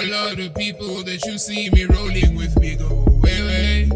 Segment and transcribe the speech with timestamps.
[0.00, 3.90] All of the people that you see me rolling with me go way, way.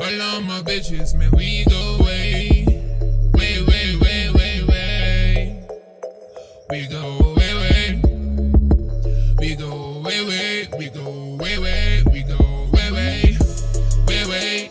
[0.00, 2.66] All of my bitches, man, we go way.
[3.34, 5.66] Way, way, way, way, way.
[6.70, 8.02] We go way, way.
[9.38, 10.68] We go way, way.
[10.76, 12.02] We go way, way.
[12.10, 13.38] We go way, way.
[14.08, 14.70] Way, way.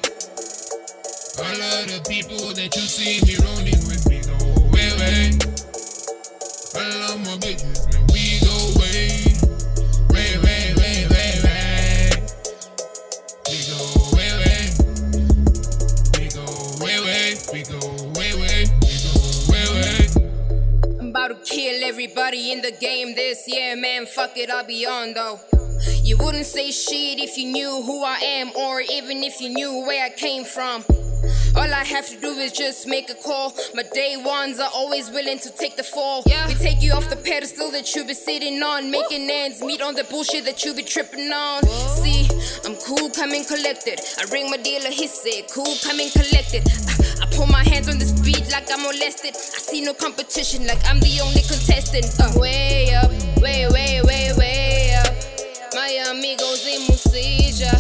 [1.40, 5.43] All of the people that you see me rolling with me go way, way.
[21.84, 24.06] Everybody in the game this year, man.
[24.06, 25.40] Fuck it, I'll be on though.
[26.02, 29.86] You wouldn't say shit if you knew who I am, or even if you knew
[29.86, 30.84] where I came from.
[31.56, 33.54] All I have to do is just make a call.
[33.74, 36.24] My day ones are always willing to take the fall.
[36.26, 36.48] Yeah.
[36.48, 39.94] We take you off the pedestal that you be sitting on, making ends meet on
[39.96, 41.64] the bullshit that you be tripping on.
[41.64, 42.28] See,
[42.66, 44.00] I'm cool, coming collected.
[44.20, 46.64] I ring my dealer, he said, cool, coming collected.
[46.88, 49.36] I, I put my hands on this beat like I'm molested.
[49.36, 52.10] I see no competition, like I'm the only contestant.
[52.20, 55.14] Uh, way up, way, way, way, way up.
[55.74, 57.72] My amigos in Musija.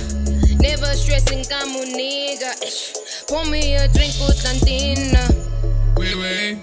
[0.61, 3.02] Never stressing, come on, nigga.
[3.27, 5.27] Pour me a drink with Santina.
[5.95, 6.61] Way, way.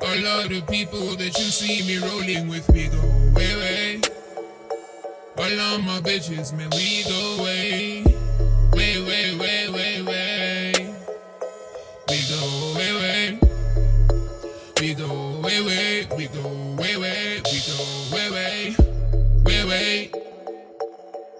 [0.00, 3.00] All of the people that you see me rolling with me go
[3.34, 4.00] way, way.
[5.36, 8.04] All of my bitches, man, we go way.
[8.72, 10.72] Way, way, way, way, way.
[12.08, 13.38] We go way, way.
[14.80, 16.06] We go way, way.
[16.16, 17.40] We go way, way.
[17.44, 17.76] We go
[18.14, 18.76] way, way.
[19.44, 20.10] Way, way.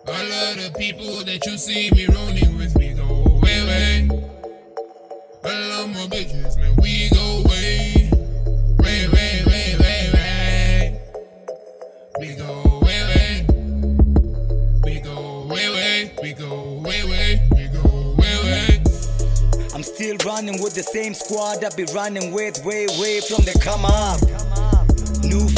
[0.08, 2.95] All of the people that you see me rolling with me
[6.08, 8.08] Bitches, man, we go way.
[8.78, 11.00] Way, way, way, way, way.
[12.20, 13.46] We go way, way.
[14.84, 16.12] We go way, way.
[16.22, 17.48] We go way, way.
[17.56, 18.82] We go way, way.
[19.74, 23.58] I'm still running with the same squad I be running with way, way from the
[23.60, 24.20] come up.
[24.22, 24.65] New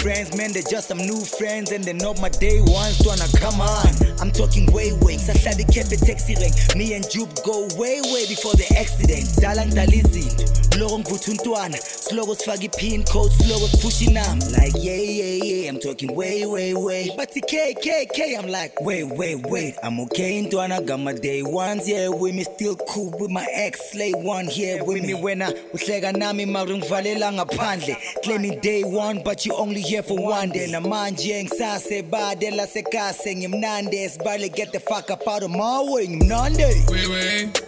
[0.08, 2.96] friends, man, they're just some new friends and they're not my day ones.
[3.04, 3.92] Wanna come on?
[4.20, 5.16] I'm talking way, way.
[5.20, 6.52] Sasabi kept the taxi ring.
[6.78, 9.28] Me and Jupe go way, way before the accident.
[9.36, 10.48] Dalang dalizinto.
[10.78, 11.76] Loko ngivutha untwana.
[11.76, 14.38] Slogo sifake pin code, slogo push nam.
[14.56, 15.67] Like yeah, yeah, yeah.
[15.78, 17.10] Talking way, way, way.
[17.16, 18.36] But the K, K, K.
[18.36, 19.76] I'm like wait, wait, wait.
[19.82, 20.84] I'm okay, ntwana.
[20.86, 22.44] Got my day ones, yeah, with me.
[22.44, 25.14] Still cool with my ex, slay one here with me.
[25.14, 27.96] When I Wena uhleka nami mara ngivalela ngaphandle.
[28.24, 30.66] Claiming day one, but you only here for one day.
[30.68, 36.90] Namanje ngisase bade lasekase ngimnande sibale get the fuck up out of my way ngimnande.
[36.90, 37.62] wait.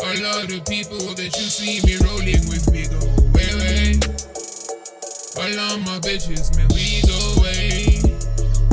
[0.00, 3.17] A lot of people that you see me rolling with me way.
[5.48, 8.02] All of my bitches, man, we go way.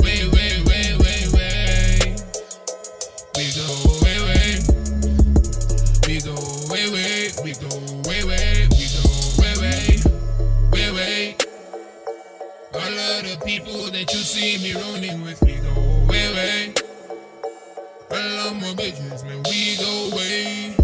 [0.04, 2.16] Way, way, way, way, way.
[3.34, 3.64] We go
[4.04, 4.60] way, way.
[6.06, 6.36] We go
[6.68, 7.32] way, way.
[7.42, 7.72] We go
[8.04, 8.68] way, way.
[8.76, 9.02] We go
[9.40, 10.02] way, way.
[10.70, 11.36] Way, way.
[12.74, 16.74] All of the people that you see me rolling with me go way, way.
[18.10, 20.75] All of my bitches, man, we go way.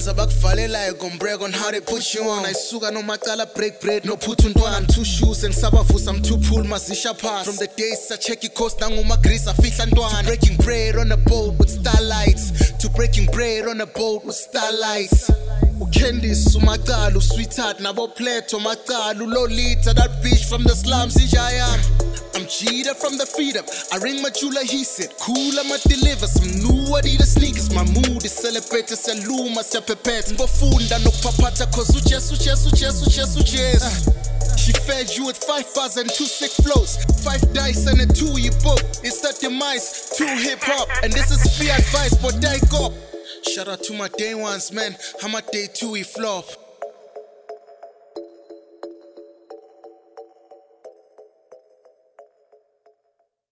[0.00, 0.10] Way.
[0.10, 2.44] Same ones abakuvalelayo gon brag on how they put you on.
[2.44, 7.46] Ayisuka nomacala break bread nophutha untwana I'm two shoes ngisabavusa I'm two pool mazisha pass.
[7.46, 11.58] From the days I check coast nangumagris afihla ntwana To breaking bread on a boat
[11.58, 12.72] with starlights.
[12.78, 15.30] To breaking bread on a boat with starlights.
[15.80, 21.80] uCandice umacala usweetheart nabo Plato macala ulolita that bitch from the slums ijayam
[22.34, 23.26] I'm cheater from the
[23.58, 23.66] up.
[23.92, 27.39] I ring my jeweler, he said, Cool, I'ma deliver some new Adidas
[27.80, 28.04] sneakers.
[28.04, 30.32] My mood is celebrated, saluma, sepepet.
[30.32, 34.58] Ngofunda nokupapata, cause uches, uches, uches, uches, uches.
[34.58, 38.38] She fed you with five bars and two sick flows, five dice and a two
[38.40, 38.80] you book.
[39.02, 42.92] It's that demise, two hip hop, and this is free advice, for die up.
[43.48, 44.94] Shout out to my day ones, man.
[45.22, 46.44] I'm a day two, he flop.